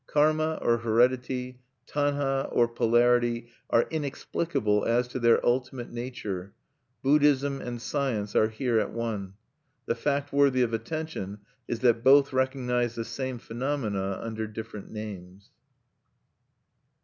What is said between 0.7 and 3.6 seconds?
heredity, tanha or polarity,